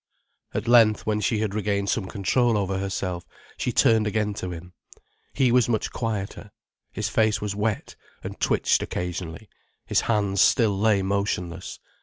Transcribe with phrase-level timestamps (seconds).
[0.55, 3.23] At length, when she had regained some control over herself,
[3.55, 4.73] she turned again to him.
[5.31, 6.49] He was much quieter.
[6.91, 9.47] His face was wet, and twitched occasionally,
[9.85, 11.79] his hands still lay motionless.